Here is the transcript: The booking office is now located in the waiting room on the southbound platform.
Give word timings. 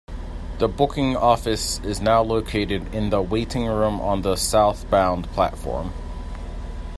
The 0.57 0.67
booking 0.67 1.15
office 1.15 1.77
is 1.81 2.01
now 2.01 2.23
located 2.23 2.91
in 2.91 3.11
the 3.11 3.21
waiting 3.21 3.67
room 3.67 4.01
on 4.01 4.23
the 4.23 4.35
southbound 4.35 5.25
platform. 5.25 5.93